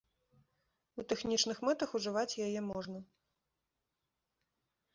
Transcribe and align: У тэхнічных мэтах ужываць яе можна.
У 1.01 1.05
тэхнічных 1.11 1.57
мэтах 1.67 1.89
ужываць 2.01 2.39
яе 2.47 2.61
можна. 2.73 2.99